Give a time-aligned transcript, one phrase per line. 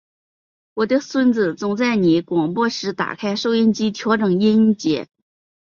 [0.73, 5.07] 我的孙子总在你广播时打开收音机调整音节。